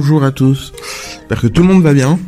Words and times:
Bonjour 0.00 0.24
à 0.24 0.32
tous, 0.32 0.72
j'espère 0.78 1.42
que 1.42 1.46
tout 1.46 1.60
le 1.60 1.68
monde 1.68 1.82
va 1.82 1.92
bien. 1.92 2.18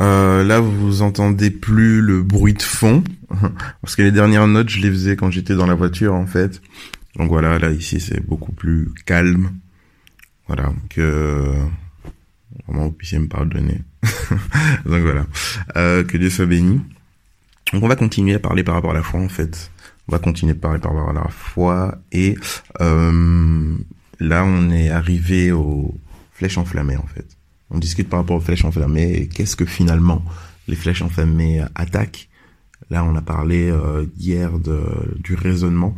Euh, 0.00 0.42
là, 0.42 0.58
vous 0.58 1.02
entendez 1.02 1.50
plus 1.50 2.00
le 2.00 2.22
bruit 2.22 2.54
de 2.54 2.62
fond, 2.62 3.04
parce 3.82 3.94
que 3.94 4.00
les 4.00 4.10
dernières 4.10 4.46
notes, 4.46 4.70
je 4.70 4.80
les 4.80 4.88
faisais 4.88 5.16
quand 5.16 5.30
j'étais 5.30 5.54
dans 5.54 5.66
la 5.66 5.74
voiture, 5.74 6.14
en 6.14 6.26
fait. 6.26 6.62
Donc 7.16 7.28
voilà, 7.28 7.58
là, 7.58 7.72
ici, 7.72 8.00
c'est 8.00 8.26
beaucoup 8.26 8.52
plus 8.52 8.88
calme. 9.04 9.50
Voilà, 10.46 10.72
que 10.88 11.52
vraiment 12.66 12.86
vous 12.86 12.92
puissiez 12.92 13.18
me 13.18 13.28
pardonner. 13.28 13.82
Donc 14.86 15.02
voilà, 15.02 15.26
euh, 15.76 16.02
que 16.02 16.16
Dieu 16.16 16.30
soit 16.30 16.46
béni. 16.46 16.80
Donc 17.74 17.82
on 17.82 17.88
va 17.88 17.96
continuer 17.96 18.32
à 18.32 18.38
parler 18.38 18.64
par 18.64 18.76
rapport 18.76 18.92
à 18.92 18.94
la 18.94 19.02
foi, 19.02 19.20
en 19.20 19.28
fait. 19.28 19.70
On 20.08 20.12
va 20.12 20.20
continuer 20.20 20.52
à 20.52 20.56
parler 20.56 20.78
par 20.78 20.94
rapport 20.94 21.10
à 21.10 21.12
la 21.12 21.28
foi, 21.28 21.98
et 22.12 22.38
euh, 22.80 23.76
là, 24.20 24.42
on 24.42 24.70
est 24.70 24.88
arrivé 24.88 25.52
aux 25.52 25.94
flèches 26.40 26.56
enflammées, 26.56 26.96
en 26.96 27.06
fait. 27.06 27.36
On 27.68 27.78
discute 27.78 28.08
par 28.08 28.20
rapport 28.20 28.36
aux 28.38 28.40
flèches 28.40 28.64
enflammées 28.64 29.28
qu'est-ce 29.28 29.56
que 29.56 29.66
finalement 29.66 30.24
les 30.68 30.74
flèches 30.74 31.02
enflammées 31.02 31.62
attaquent. 31.74 32.30
Là, 32.88 33.04
on 33.04 33.14
a 33.14 33.20
parlé 33.20 33.68
euh, 33.68 34.06
hier 34.16 34.58
de, 34.58 34.80
du 35.18 35.34
raisonnement. 35.34 35.94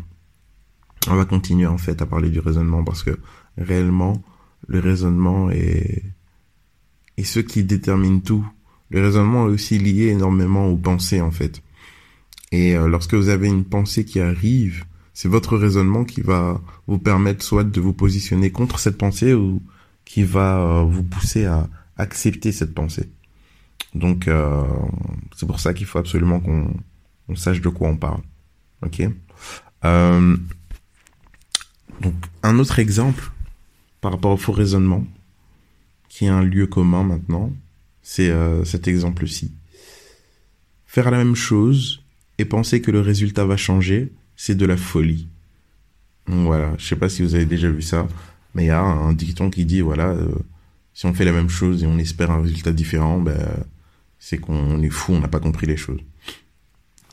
On 1.08 1.14
va 1.14 1.24
continuer 1.24 1.66
en 1.66 1.78
fait 1.78 2.02
à 2.02 2.06
parler 2.06 2.28
du 2.28 2.40
raisonnement 2.40 2.82
parce 2.82 3.04
que 3.04 3.16
réellement, 3.56 4.20
le 4.66 4.80
raisonnement 4.80 5.48
est, 5.50 6.02
est 7.18 7.24
ce 7.24 7.38
qui 7.38 7.62
détermine 7.62 8.20
tout. 8.22 8.44
Le 8.90 9.00
raisonnement 9.00 9.46
est 9.46 9.52
aussi 9.52 9.78
lié 9.78 10.08
énormément 10.08 10.66
aux 10.66 10.76
pensées 10.76 11.20
en 11.20 11.30
fait. 11.30 11.62
Et 12.50 12.76
euh, 12.76 12.88
lorsque 12.88 13.14
vous 13.14 13.28
avez 13.28 13.46
une 13.46 13.64
pensée 13.64 14.04
qui 14.04 14.18
arrive, 14.18 14.84
c'est 15.14 15.28
votre 15.28 15.56
raisonnement 15.56 16.04
qui 16.04 16.20
va 16.20 16.60
vous 16.88 16.98
permettre 16.98 17.44
soit 17.44 17.64
de 17.64 17.80
vous 17.80 17.92
positionner 17.92 18.50
contre 18.50 18.80
cette 18.80 18.98
pensée 18.98 19.32
ou 19.34 19.62
qui 20.04 20.22
va 20.22 20.58
euh, 20.58 20.82
vous 20.82 21.02
pousser 21.02 21.46
à 21.46 21.68
accepter 21.96 22.52
cette 22.52 22.74
pensée. 22.74 23.10
Donc 23.94 24.28
euh, 24.28 24.64
c'est 25.36 25.46
pour 25.46 25.60
ça 25.60 25.74
qu'il 25.74 25.86
faut 25.86 25.98
absolument 25.98 26.40
qu'on 26.40 26.72
on 27.28 27.36
sache 27.36 27.60
de 27.60 27.68
quoi 27.68 27.88
on 27.88 27.96
parle. 27.96 28.22
Ok? 28.84 29.02
Euh, 29.84 30.36
donc 32.00 32.14
un 32.42 32.58
autre 32.58 32.78
exemple 32.78 33.30
par 34.00 34.12
rapport 34.12 34.32
au 34.32 34.36
faux 34.36 34.52
raisonnement, 34.52 35.06
qui 36.08 36.26
est 36.26 36.28
un 36.28 36.42
lieu 36.42 36.66
commun 36.66 37.04
maintenant, 37.04 37.52
c'est 38.02 38.30
euh, 38.30 38.64
cet 38.64 38.88
exemple-ci. 38.88 39.52
Faire 40.86 41.10
la 41.10 41.18
même 41.18 41.36
chose 41.36 42.02
et 42.38 42.44
penser 42.44 42.82
que 42.82 42.90
le 42.90 43.00
résultat 43.00 43.44
va 43.44 43.56
changer, 43.56 44.12
c'est 44.36 44.56
de 44.56 44.66
la 44.66 44.76
folie. 44.76 45.28
Voilà, 46.26 46.72
je 46.78 46.86
sais 46.86 46.96
pas 46.96 47.08
si 47.08 47.22
vous 47.22 47.34
avez 47.34 47.46
déjà 47.46 47.70
vu 47.70 47.82
ça. 47.82 48.08
Mais 48.54 48.64
il 48.64 48.66
y 48.66 48.70
a 48.70 48.80
un 48.80 49.12
dicton 49.12 49.50
qui 49.50 49.64
dit, 49.64 49.80
voilà, 49.80 50.08
euh, 50.10 50.34
si 50.94 51.06
on 51.06 51.14
fait 51.14 51.24
la 51.24 51.32
même 51.32 51.48
chose 51.48 51.82
et 51.82 51.86
on 51.86 51.98
espère 51.98 52.30
un 52.30 52.42
résultat 52.42 52.72
différent, 52.72 53.20
ben, 53.20 53.38
c'est 54.18 54.38
qu'on 54.38 54.82
est 54.82 54.90
fou, 54.90 55.12
on 55.12 55.20
n'a 55.20 55.28
pas 55.28 55.40
compris 55.40 55.66
les 55.66 55.76
choses. 55.76 56.00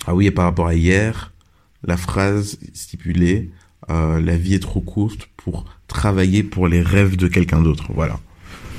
Ah 0.05 0.15
oui, 0.15 0.27
et 0.27 0.31
par 0.31 0.45
rapport 0.45 0.67
à 0.67 0.75
hier, 0.75 1.33
la 1.83 1.97
phrase 1.97 2.57
stipulée, 2.73 3.51
euh, 3.89 4.19
la 4.19 4.37
vie 4.37 4.53
est 4.53 4.59
trop 4.59 4.81
courte 4.81 5.29
pour 5.37 5.65
travailler 5.87 6.43
pour 6.43 6.67
les 6.67 6.81
rêves 6.81 7.15
de 7.15 7.27
quelqu'un 7.27 7.61
d'autre. 7.61 7.91
Voilà. 7.93 8.19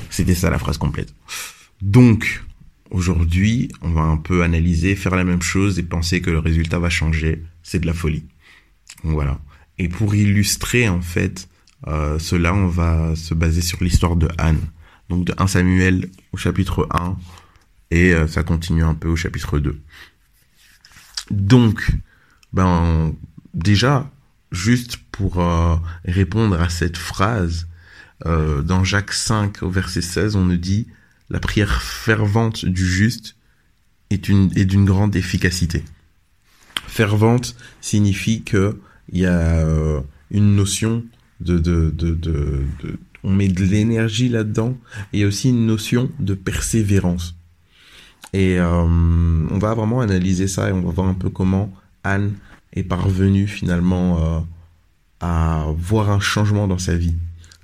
C'était 0.09 0.35
ça 0.35 0.49
la 0.49 0.59
phrase 0.59 0.77
complète. 0.77 1.13
Donc, 1.81 2.43
aujourd'hui, 2.89 3.69
on 3.81 3.91
va 3.91 4.01
un 4.01 4.17
peu 4.17 4.43
analyser, 4.43 4.95
faire 4.95 5.15
la 5.15 5.23
même 5.23 5.41
chose 5.41 5.79
et 5.79 5.83
penser 5.83 6.21
que 6.21 6.29
le 6.29 6.39
résultat 6.39 6.79
va 6.79 6.89
changer. 6.89 7.43
C'est 7.63 7.79
de 7.79 7.87
la 7.87 7.93
folie. 7.93 8.25
Voilà. 9.03 9.39
Et 9.77 9.89
pour 9.89 10.13
illustrer, 10.13 10.87
en 10.87 11.01
fait, 11.01 11.49
euh, 11.87 12.19
cela, 12.19 12.53
on 12.53 12.67
va 12.67 13.15
se 13.15 13.33
baser 13.33 13.61
sur 13.61 13.83
l'histoire 13.83 14.15
de 14.15 14.27
Anne. 14.37 14.61
Donc 15.09 15.25
de 15.25 15.33
1 15.37 15.47
Samuel 15.47 16.09
au 16.31 16.37
chapitre 16.37 16.87
1 16.91 17.17
et 17.91 18.13
euh, 18.13 18.27
ça 18.27 18.43
continue 18.43 18.83
un 18.83 18.93
peu 18.93 19.09
au 19.09 19.15
chapitre 19.15 19.59
2. 19.59 19.79
Donc, 21.31 21.91
ben 22.53 23.13
déjà, 23.53 24.09
juste 24.51 24.97
pour 25.11 25.39
euh, 25.39 25.75
répondre 26.05 26.61
à 26.61 26.69
cette 26.69 26.97
phrase, 26.97 27.67
dans 28.23 28.83
Jacques 28.83 29.13
5 29.13 29.63
au 29.63 29.71
verset 29.71 30.03
16, 30.03 30.35
on 30.35 30.45
nous 30.45 30.57
dit 30.57 30.85
la 31.31 31.39
prière 31.39 31.81
fervente 31.81 32.65
du 32.65 32.85
juste 32.85 33.35
est 34.11 34.29
est 34.29 34.65
d'une 34.65 34.85
grande 34.85 35.15
efficacité. 35.15 35.83
Fervente 36.85 37.55
signifie 37.81 38.43
que 38.43 38.79
il 39.09 39.21
y 39.21 39.25
a 39.25 39.65
une 40.29 40.55
notion 40.55 41.03
de, 41.41 41.57
de, 41.57 41.89
de, 41.89 42.15
de, 42.15 42.65
on 43.23 43.31
met 43.31 43.47
de 43.47 43.63
l'énergie 43.63 44.29
là-dedans 44.29 44.77
et 45.13 45.17
il 45.17 45.19
y 45.21 45.23
a 45.23 45.27
aussi 45.27 45.49
une 45.49 45.65
notion 45.65 46.09
de 46.19 46.33
persévérance. 46.33 47.35
Et 48.33 48.59
euh, 48.59 48.83
on 48.83 49.57
va 49.59 49.73
vraiment 49.73 50.01
analyser 50.01 50.47
ça 50.47 50.69
et 50.69 50.71
on 50.71 50.81
va 50.81 50.91
voir 50.91 51.07
un 51.07 51.13
peu 51.13 51.29
comment 51.29 51.71
Anne 52.03 52.33
est 52.73 52.83
parvenue 52.83 53.47
finalement 53.47 54.19
euh, 54.19 54.39
à 55.19 55.65
voir 55.77 56.09
un 56.09 56.19
changement 56.19 56.67
dans 56.67 56.77
sa 56.77 56.95
vie, 56.95 57.15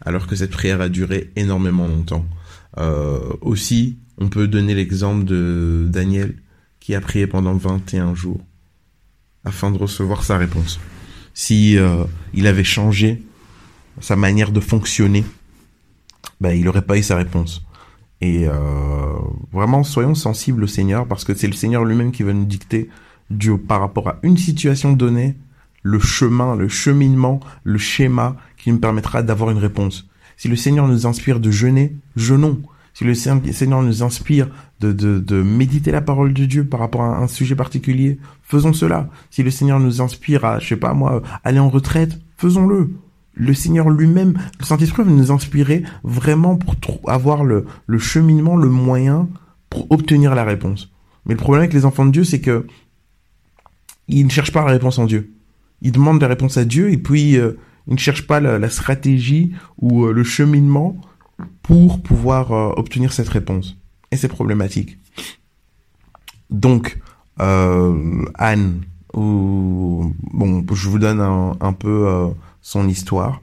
alors 0.01 0.27
que 0.27 0.35
cette 0.35 0.51
prière 0.51 0.81
a 0.81 0.89
duré 0.89 1.31
énormément 1.35 1.87
longtemps. 1.87 2.25
Euh, 2.77 3.19
aussi, 3.41 3.97
on 4.17 4.27
peut 4.27 4.47
donner 4.47 4.75
l'exemple 4.75 5.23
de 5.23 5.87
Daniel 5.89 6.35
qui 6.79 6.93
a 6.95 7.01
prié 7.01 7.27
pendant 7.27 7.55
21 7.55 8.13
jours 8.13 8.41
afin 9.45 9.71
de 9.71 9.77
recevoir 9.77 10.23
sa 10.23 10.37
réponse. 10.37 10.79
Si 11.33 11.77
il 12.33 12.47
avait 12.47 12.63
changé 12.63 13.23
sa 13.99 14.15
manière 14.15 14.51
de 14.51 14.59
fonctionner, 14.59 15.23
ben, 16.41 16.51
il 16.51 16.65
n'aurait 16.65 16.83
pas 16.83 16.97
eu 16.97 17.03
sa 17.03 17.15
réponse. 17.15 17.63
Et 18.21 18.47
euh, 18.47 18.53
vraiment, 19.51 19.83
soyons 19.83 20.15
sensibles 20.15 20.63
au 20.63 20.67
Seigneur, 20.67 21.07
parce 21.07 21.23
que 21.23 21.35
c'est 21.35 21.47
le 21.47 21.53
Seigneur 21.53 21.83
lui-même 21.85 22.11
qui 22.11 22.23
va 22.23 22.33
nous 22.33 22.45
dicter, 22.45 22.89
du, 23.29 23.57
par 23.57 23.81
rapport 23.81 24.07
à 24.07 24.19
une 24.23 24.37
situation 24.37 24.93
donnée, 24.93 25.35
le 25.83 25.99
chemin, 25.99 26.55
le 26.55 26.67
cheminement, 26.67 27.39
le 27.63 27.77
schéma 27.77 28.35
qui 28.57 28.71
nous 28.71 28.79
permettra 28.79 29.21
d'avoir 29.21 29.51
une 29.51 29.57
réponse. 29.57 30.07
Si 30.35 30.47
le 30.47 30.55
Seigneur 30.55 30.87
nous 30.87 31.05
inspire 31.05 31.39
de 31.39 31.51
jeûner, 31.51 31.95
jeûnons. 32.15 32.61
Si 32.93 33.03
le 33.03 33.13
Seigneur 33.13 33.83
nous 33.83 34.01
inspire 34.01 34.49
de, 34.79 34.91
de, 34.91 35.19
de 35.19 35.41
méditer 35.43 35.91
la 35.91 36.01
parole 36.01 36.33
de 36.33 36.45
Dieu 36.45 36.65
par 36.65 36.79
rapport 36.79 37.03
à 37.03 37.17
un 37.17 37.27
sujet 37.27 37.55
particulier, 37.55 38.17
faisons 38.41 38.73
cela. 38.73 39.07
Si 39.29 39.43
le 39.43 39.51
Seigneur 39.51 39.79
nous 39.79 40.01
inspire 40.01 40.45
à, 40.45 40.59
je 40.59 40.67
sais 40.67 40.77
pas 40.77 40.93
moi, 40.93 41.21
aller 41.43 41.59
en 41.59 41.69
retraite, 41.69 42.19
faisons-le 42.37 42.91
le 43.37 43.53
Seigneur 43.53 43.89
lui-même, 43.89 44.37
le 44.59 44.65
Saint-Esprit 44.65 45.03
va 45.03 45.11
nous 45.11 45.31
inspirer 45.31 45.83
vraiment 46.03 46.57
pour 46.57 46.99
avoir 47.09 47.43
le, 47.43 47.65
cheminement, 47.99 48.55
le 48.55 48.69
moyen 48.69 49.29
pour 49.69 49.89
obtenir 49.91 50.33
la 50.33 50.43
réponse. 50.43 50.91
Mais 51.25 51.33
le 51.33 51.39
problème 51.39 51.61
avec 51.61 51.73
les 51.73 51.85
enfants 51.85 52.05
de 52.05 52.11
Dieu, 52.11 52.23
c'est 52.23 52.41
que 52.41 52.65
ils 54.07 54.25
ne 54.25 54.29
cherchent 54.29 54.53
pas 54.53 54.65
la 54.65 54.71
réponse 54.71 54.97
en 54.97 55.05
Dieu. 55.05 55.33
Ils 55.81 55.91
demandent 55.91 56.21
la 56.21 56.29
réponse 56.29 56.57
à 56.57 56.65
Dieu 56.65 56.91
et 56.91 56.97
puis 56.97 57.37
euh, 57.37 57.57
ils 57.87 57.93
ne 57.93 57.99
cherchent 57.99 58.25
pas 58.25 58.39
la, 58.39 58.69
stratégie 58.69 59.53
ou 59.79 60.05
euh, 60.05 60.13
le 60.13 60.23
cheminement 60.23 60.99
pour 61.61 62.01
pouvoir 62.01 62.51
euh, 62.51 62.73
obtenir 62.77 63.13
cette 63.13 63.29
réponse. 63.29 63.77
Et 64.11 64.17
c'est 64.17 64.29
problématique. 64.29 64.97
Donc, 66.49 66.97
Anne, 67.37 68.81
ou 69.13 70.13
bon, 70.33 70.65
je 70.73 70.89
vous 70.89 70.97
donne 70.97 71.19
un 71.19 71.73
peu 71.73 72.31
son 72.67 72.89
histoire. 72.89 73.41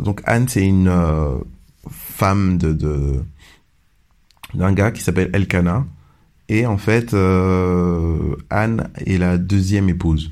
Donc 0.00 0.20
Anne, 0.26 0.46
c'est 0.46 0.66
une 0.66 0.88
euh, 0.88 1.38
femme 1.88 2.58
de, 2.58 3.24
d'un 4.52 4.72
gars 4.74 4.90
qui 4.90 5.02
s'appelle 5.02 5.30
Elkana. 5.32 5.86
Et 6.50 6.66
en 6.66 6.76
fait, 6.76 7.14
euh, 7.14 8.36
Anne 8.50 8.90
est 9.06 9.16
la 9.16 9.38
deuxième 9.38 9.88
épouse 9.88 10.30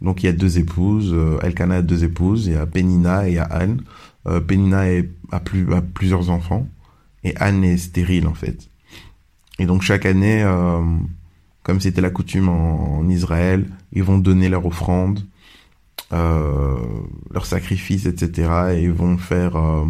Donc 0.00 0.24
il 0.24 0.26
y 0.26 0.28
a 0.28 0.32
deux 0.32 0.58
épouses, 0.58 1.12
euh, 1.12 1.38
Elkanah 1.40 1.76
a 1.76 1.82
deux 1.82 2.02
épouses, 2.02 2.46
il 2.46 2.54
y 2.54 2.56
a 2.56 2.66
Penina 2.66 3.28
et 3.28 3.32
il 3.32 3.34
y 3.34 3.38
a 3.38 3.44
Anne. 3.44 3.82
Euh, 4.26 4.40
Penina 4.40 4.82
a, 5.30 5.38
plus, 5.38 5.72
a 5.72 5.80
plusieurs 5.80 6.30
enfants 6.30 6.66
et 7.22 7.36
Anne 7.36 7.62
est 7.62 7.76
stérile 7.76 8.26
en 8.26 8.34
fait. 8.34 8.70
Et 9.60 9.66
donc 9.66 9.82
chaque 9.82 10.04
année, 10.04 10.44
comme 11.62 11.80
c'était 11.80 12.00
la 12.00 12.10
coutume 12.10 12.48
en, 12.48 12.98
en, 12.98 13.08
Israël, 13.08 13.66
ils 13.92 14.02
vont 14.02 14.18
donner 14.18 14.48
leur 14.48 14.66
offrande, 14.66 15.20
euh, 16.12 16.76
leur 17.30 17.46
sacrifice, 17.46 18.06
etc. 18.06 18.50
Et 18.76 18.88
vont 18.88 19.18
faire 19.18 19.56
euh, 19.56 19.84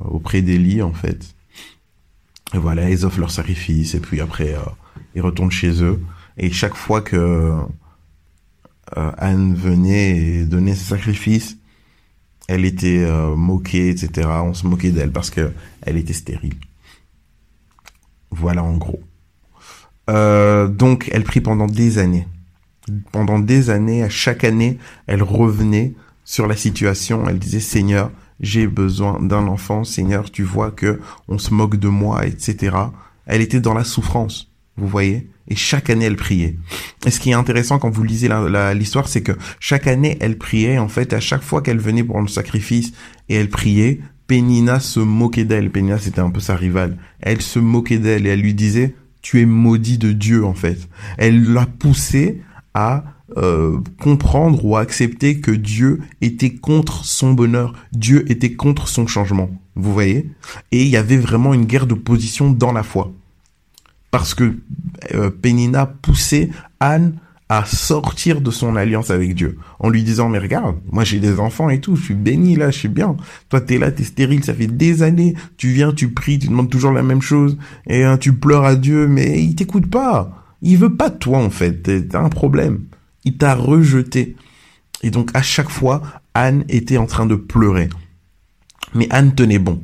auprès 0.00 0.42
d'Élie 0.42 0.82
en 0.82 0.92
fait. 0.92 1.34
Et 2.54 2.58
voilà, 2.58 2.88
ils 2.88 3.04
offrent 3.04 3.20
leur 3.20 3.30
sacrifice 3.30 3.94
et 3.94 4.00
puis 4.00 4.20
après 4.20 4.54
euh, 4.54 4.60
ils 5.14 5.22
retournent 5.22 5.50
chez 5.50 5.82
eux. 5.82 6.00
Et 6.36 6.50
chaque 6.50 6.74
fois 6.74 7.02
que 7.02 7.54
Anne 8.96 9.54
venait 9.54 10.16
et 10.16 10.44
donnait 10.46 10.74
ses 10.74 10.84
sacrifices, 10.84 11.58
elle 12.48 12.64
était 12.64 13.04
euh, 13.04 13.36
moquée, 13.36 13.90
etc. 13.90 14.26
On 14.42 14.54
se 14.54 14.66
moquait 14.66 14.90
d'elle 14.90 15.12
parce 15.12 15.30
que 15.30 15.52
elle 15.82 15.98
était 15.98 16.14
stérile. 16.14 16.56
Voilà 18.30 18.64
en 18.64 18.76
gros. 18.76 19.00
Euh, 20.10 20.66
donc 20.66 21.10
elle 21.12 21.24
prie 21.24 21.42
pendant 21.42 21.66
des 21.66 21.98
années. 21.98 22.26
Pendant 23.12 23.38
des 23.38 23.70
années, 23.70 24.02
à 24.02 24.08
chaque 24.08 24.44
année, 24.44 24.78
elle 25.06 25.22
revenait 25.22 25.94
sur 26.24 26.46
la 26.46 26.56
situation. 26.56 27.24
Elle 27.28 27.38
disait 27.38 27.60
Seigneur, 27.60 28.10
j'ai 28.40 28.66
besoin 28.66 29.20
d'un 29.20 29.46
enfant. 29.46 29.84
Seigneur, 29.84 30.30
tu 30.30 30.42
vois 30.42 30.70
que 30.70 31.00
on 31.28 31.38
se 31.38 31.52
moque 31.52 31.76
de 31.76 31.88
moi, 31.88 32.26
etc. 32.26 32.76
Elle 33.26 33.42
était 33.42 33.60
dans 33.60 33.74
la 33.74 33.84
souffrance. 33.84 34.50
Vous 34.76 34.86
voyez 34.86 35.28
et 35.48 35.56
chaque 35.56 35.90
année 35.90 36.04
elle 36.04 36.16
priait. 36.16 36.56
Et 37.06 37.10
ce 37.10 37.20
qui 37.20 37.30
est 37.30 37.34
intéressant 37.34 37.78
quand 37.78 37.90
vous 37.90 38.04
lisez 38.04 38.28
l'histoire, 38.74 39.08
c'est 39.08 39.22
que 39.22 39.32
chaque 39.60 39.86
année 39.86 40.18
elle 40.20 40.36
priait, 40.36 40.78
en 40.78 40.88
fait, 40.88 41.12
à 41.12 41.20
chaque 41.20 41.42
fois 41.42 41.62
qu'elle 41.62 41.78
venait 41.78 42.04
pour 42.04 42.20
le 42.20 42.28
sacrifice 42.28 42.92
et 43.28 43.36
elle 43.36 43.48
priait, 43.48 44.00
Pénina 44.26 44.78
se 44.78 45.00
moquait 45.00 45.46
d'elle. 45.46 45.70
Pénina 45.70 45.98
c'était 45.98 46.20
un 46.20 46.30
peu 46.30 46.40
sa 46.40 46.54
rivale. 46.54 46.98
Elle 47.20 47.40
se 47.40 47.58
moquait 47.58 47.98
d'elle 47.98 48.26
et 48.26 48.30
elle 48.30 48.42
lui 48.42 48.54
disait, 48.54 48.94
tu 49.22 49.40
es 49.40 49.46
maudit 49.46 49.98
de 49.98 50.12
Dieu, 50.12 50.44
en 50.44 50.54
fait. 50.54 50.88
Elle 51.16 51.52
l'a 51.52 51.66
poussé 51.66 52.42
à 52.78 53.02
euh, 53.36 53.78
comprendre 54.00 54.64
ou 54.64 54.76
accepter 54.76 55.40
que 55.40 55.50
Dieu 55.50 56.00
était 56.20 56.54
contre 56.54 57.04
son 57.04 57.32
bonheur, 57.32 57.74
Dieu 57.92 58.24
était 58.30 58.52
contre 58.52 58.86
son 58.86 59.08
changement. 59.08 59.50
Vous 59.74 59.92
voyez? 59.92 60.30
Et 60.70 60.82
il 60.84 60.88
y 60.88 60.96
avait 60.96 61.16
vraiment 61.16 61.54
une 61.54 61.64
guerre 61.64 61.88
de 61.88 61.94
position 61.94 62.52
dans 62.52 62.72
la 62.72 62.84
foi 62.84 63.12
parce 64.12 64.32
que 64.32 64.56
euh, 65.12 65.30
Pénina 65.30 65.86
poussait 65.86 66.50
Anne 66.78 67.14
à 67.50 67.64
sortir 67.64 68.42
de 68.42 68.50
son 68.50 68.76
alliance 68.76 69.10
avec 69.10 69.34
Dieu, 69.34 69.58
en 69.78 69.88
lui 69.88 70.02
disant, 70.02 70.28
mais 70.28 70.38
regarde, 70.38 70.76
moi 70.92 71.02
j'ai 71.02 71.18
des 71.18 71.40
enfants 71.40 71.70
et 71.70 71.80
tout, 71.80 71.96
je 71.96 72.04
suis 72.04 72.14
béni 72.14 72.56
là, 72.56 72.70
je 72.70 72.78
suis 72.78 72.88
bien. 72.88 73.16
Toi 73.48 73.60
t'es 73.60 73.78
là, 73.78 73.90
t'es 73.90 74.04
stérile, 74.04 74.44
ça 74.44 74.54
fait 74.54 74.66
des 74.66 75.02
années, 75.02 75.34
tu 75.56 75.68
viens, 75.68 75.92
tu 75.92 76.10
pries, 76.10 76.38
tu 76.38 76.48
demandes 76.48 76.70
toujours 76.70 76.92
la 76.92 77.02
même 77.02 77.22
chose, 77.22 77.56
et 77.86 78.04
hein, 78.04 78.18
tu 78.18 78.34
pleures 78.34 78.64
à 78.64 78.76
Dieu, 78.76 79.08
mais 79.08 79.42
il 79.42 79.54
t'écoute 79.54 79.90
pas. 79.90 80.47
Il 80.62 80.78
veut 80.78 80.96
pas 80.96 81.10
de 81.10 81.18
toi 81.18 81.38
en 81.38 81.50
fait, 81.50 82.08
t'as 82.08 82.20
un 82.20 82.28
problème. 82.28 82.84
Il 83.24 83.36
t'a 83.36 83.54
rejeté. 83.54 84.36
Et 85.02 85.10
donc 85.10 85.30
à 85.34 85.42
chaque 85.42 85.70
fois, 85.70 86.02
Anne 86.34 86.64
était 86.68 86.96
en 86.96 87.06
train 87.06 87.26
de 87.26 87.36
pleurer. 87.36 87.88
Mais 88.94 89.06
Anne 89.10 89.34
tenait 89.34 89.58
bon. 89.58 89.82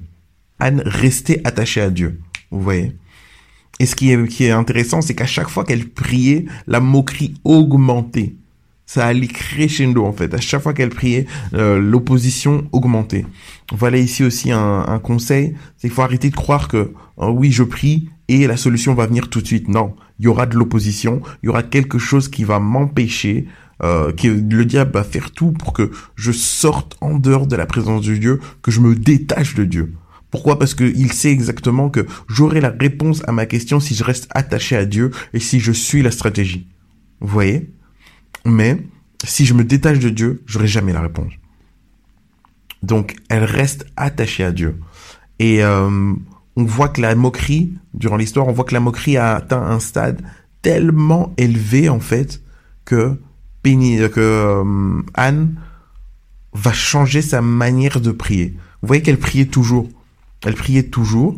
Anne 0.58 0.82
restait 0.84 1.40
attachée 1.44 1.80
à 1.80 1.90
Dieu. 1.90 2.20
Vous 2.50 2.60
voyez? 2.60 2.96
Et 3.80 3.86
ce 3.86 3.96
qui 3.96 4.12
est, 4.12 4.28
qui 4.28 4.44
est 4.44 4.50
intéressant, 4.50 5.02
c'est 5.02 5.14
qu'à 5.14 5.26
chaque 5.26 5.48
fois 5.48 5.64
qu'elle 5.64 5.88
priait, 5.88 6.46
la 6.66 6.80
moquerie 6.80 7.34
augmentait. 7.44 8.34
Ça 8.86 9.06
allait 9.06 9.26
crescendo 9.26 10.04
en 10.04 10.12
fait. 10.12 10.32
À 10.34 10.40
chaque 10.40 10.62
fois 10.62 10.74
qu'elle 10.74 10.90
priait, 10.90 11.26
euh, 11.54 11.80
l'opposition 11.80 12.68
augmentait. 12.72 13.26
Voilà 13.72 13.98
ici 13.98 14.22
aussi 14.22 14.52
un, 14.52 14.84
un 14.86 14.98
conseil, 14.98 15.56
c'est 15.76 15.88
qu'il 15.88 15.94
faut 15.94 16.02
arrêter 16.02 16.30
de 16.30 16.36
croire 16.36 16.68
que 16.68 16.92
oh 17.16 17.30
oui, 17.30 17.50
je 17.50 17.62
prie 17.62 18.08
et 18.28 18.46
la 18.46 18.56
solution 18.56 18.94
va 18.94 19.06
venir 19.06 19.28
tout 19.28 19.40
de 19.40 19.46
suite. 19.46 19.68
Non, 19.68 19.96
il 20.18 20.26
y 20.26 20.28
aura 20.28 20.46
de 20.46 20.56
l'opposition, 20.56 21.22
il 21.42 21.46
y 21.46 21.48
aura 21.48 21.62
quelque 21.62 21.98
chose 21.98 22.28
qui 22.28 22.44
va 22.44 22.60
m'empêcher, 22.60 23.46
euh, 23.82 24.12
que 24.12 24.28
le 24.28 24.64
diable 24.64 24.92
va 24.92 25.04
faire 25.04 25.32
tout 25.32 25.52
pour 25.52 25.72
que 25.72 25.90
je 26.14 26.32
sorte 26.32 26.96
en 27.00 27.18
dehors 27.18 27.46
de 27.46 27.56
la 27.56 27.66
présence 27.66 28.06
de 28.06 28.14
Dieu, 28.14 28.40
que 28.62 28.70
je 28.70 28.80
me 28.80 28.94
détache 28.94 29.54
de 29.54 29.64
Dieu. 29.64 29.94
Pourquoi? 30.30 30.58
Parce 30.58 30.74
qu'il 30.74 31.12
sait 31.12 31.30
exactement 31.30 31.90
que 31.90 32.06
j'aurai 32.28 32.60
la 32.60 32.70
réponse 32.70 33.22
à 33.28 33.32
ma 33.32 33.46
question 33.46 33.78
si 33.78 33.94
je 33.94 34.02
reste 34.02 34.26
attaché 34.30 34.76
à 34.76 34.84
Dieu 34.84 35.10
et 35.32 35.38
si 35.38 35.60
je 35.60 35.70
suis 35.70 36.02
la 36.02 36.10
stratégie. 36.10 36.66
Vous 37.20 37.28
voyez? 37.28 37.70
Mais 38.44 38.82
si 39.24 39.46
je 39.46 39.54
me 39.54 39.64
détache 39.64 40.00
de 40.00 40.10
Dieu, 40.10 40.42
j'aurai 40.46 40.66
jamais 40.66 40.92
la 40.92 41.02
réponse. 41.02 41.32
Donc, 42.82 43.16
elle 43.28 43.44
reste 43.44 43.86
attachée 43.96 44.44
à 44.44 44.52
Dieu. 44.52 44.80
Et 45.38 45.64
euh, 45.64 46.14
on 46.56 46.64
voit 46.64 46.88
que 46.88 47.00
la 47.00 47.14
moquerie, 47.14 47.74
durant 47.94 48.16
l'histoire, 48.16 48.46
on 48.46 48.52
voit 48.52 48.64
que 48.64 48.74
la 48.74 48.80
moquerie 48.80 49.16
a 49.16 49.36
atteint 49.36 49.62
un 49.62 49.80
stade 49.80 50.22
tellement 50.62 51.32
élevé, 51.36 51.88
en 51.88 52.00
fait, 52.00 52.42
que, 52.84 53.20
Penny, 53.62 53.98
que 54.10 54.20
euh, 54.20 55.02
Anne 55.14 55.56
va 56.52 56.72
changer 56.72 57.22
sa 57.22 57.42
manière 57.42 58.00
de 58.00 58.12
prier. 58.12 58.56
Vous 58.80 58.88
voyez 58.88 59.02
qu'elle 59.02 59.18
priait 59.18 59.46
toujours. 59.46 59.88
Elle 60.44 60.54
priait 60.54 60.84
toujours. 60.84 61.36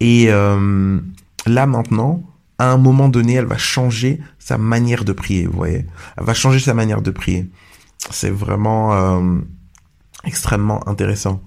Et 0.00 0.26
euh, 0.28 1.00
là 1.46 1.66
maintenant, 1.66 2.22
à 2.58 2.70
un 2.70 2.76
moment 2.76 3.08
donné, 3.08 3.34
elle 3.34 3.46
va 3.46 3.58
changer 3.58 4.20
sa 4.38 4.58
manière 4.58 5.04
de 5.04 5.12
prier, 5.12 5.46
vous 5.46 5.56
voyez. 5.56 5.86
Elle 6.16 6.24
va 6.24 6.34
changer 6.34 6.58
sa 6.58 6.74
manière 6.74 7.02
de 7.02 7.10
prier. 7.10 7.50
C'est 8.10 8.30
vraiment 8.30 8.94
euh, 8.94 9.40
extrêmement 10.24 10.86
intéressant. 10.88 11.42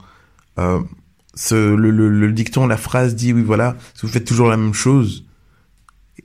Euh, 0.59 0.81
ce, 1.33 1.55
le, 1.55 1.91
le, 1.91 2.09
le, 2.09 2.31
dicton, 2.31 2.67
la 2.67 2.77
phrase 2.77 3.15
dit, 3.15 3.33
oui 3.33 3.41
voilà, 3.41 3.77
si 3.93 4.05
vous 4.05 4.11
faites 4.11 4.25
toujours 4.25 4.49
la 4.49 4.57
même 4.57 4.73
chose 4.73 5.25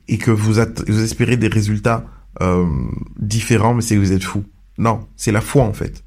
et 0.09 0.19
que 0.19 0.31
vous, 0.31 0.55
vous 0.55 1.03
espérez 1.03 1.37
des 1.37 1.49
résultats 1.49 2.05
euh, 2.43 2.67
différents, 3.19 3.75
mais 3.75 3.83
c'est 3.83 3.95
que 3.95 4.01
vous 4.01 4.13
êtes 4.13 4.25
fou. 4.25 4.45
Non, 4.79 5.07
c'est 5.17 5.33
la 5.33 5.41
foi 5.41 5.63
en 5.63 5.73
fait. 5.73 6.05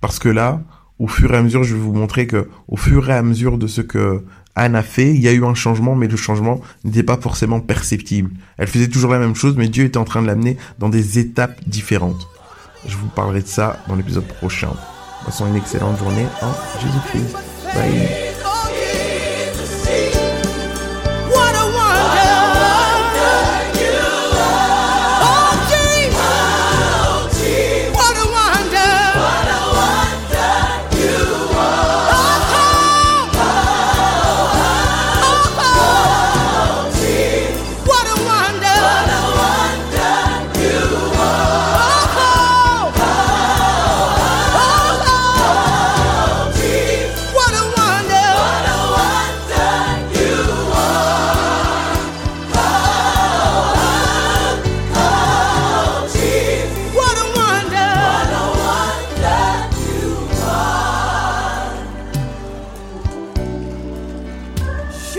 Parce 0.00 0.18
que 0.18 0.28
là, 0.28 0.62
au 0.98 1.08
fur 1.08 1.32
et 1.32 1.36
à 1.36 1.42
mesure, 1.42 1.64
je 1.64 1.74
vais 1.74 1.80
vous 1.80 1.92
montrer 1.92 2.26
que 2.26 2.48
au 2.68 2.76
fur 2.76 3.08
et 3.08 3.14
à 3.14 3.22
mesure 3.22 3.58
de 3.58 3.66
ce 3.66 3.80
que 3.80 4.24
Anne 4.54 4.76
a 4.76 4.82
fait, 4.82 5.14
il 5.14 5.20
y 5.20 5.28
a 5.28 5.32
eu 5.32 5.44
un 5.44 5.54
changement, 5.54 5.94
mais 5.94 6.08
le 6.08 6.16
changement 6.16 6.60
n'était 6.84 7.02
pas 7.02 7.16
forcément 7.16 7.60
perceptible. 7.60 8.30
Elle 8.58 8.68
faisait 8.68 8.88
toujours 8.88 9.12
la 9.12 9.18
même 9.18 9.34
chose, 9.34 9.56
mais 9.56 9.68
Dieu 9.68 9.84
était 9.84 9.96
en 9.96 10.04
train 10.04 10.20
de 10.20 10.26
l'amener 10.26 10.58
dans 10.78 10.90
des 10.90 11.18
étapes 11.18 11.66
différentes. 11.66 12.28
Je 12.86 12.96
vous 12.96 13.08
parlerai 13.08 13.42
de 13.42 13.46
ça 13.46 13.78
dans 13.88 13.94
l'épisode 13.94 14.26
prochain. 14.26 14.70
Passons 15.24 15.46
une 15.46 15.56
excellente 15.56 15.98
journée 15.98 16.26
en 16.42 16.52
Jésus-Christ. 16.80 17.36
Bye. 17.74 18.31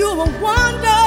you 0.04 0.22
a 0.22 0.26
wonder. 0.42 1.03